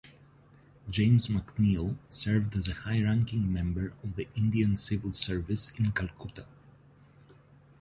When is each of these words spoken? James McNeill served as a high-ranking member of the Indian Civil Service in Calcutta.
James 0.89 1.27
McNeill 1.27 1.95
served 2.09 2.55
as 2.55 2.67
a 2.67 2.73
high-ranking 2.73 3.53
member 3.53 3.93
of 4.03 4.15
the 4.15 4.27
Indian 4.35 4.75
Civil 4.75 5.11
Service 5.11 5.71
in 5.77 5.91
Calcutta. 5.91 6.47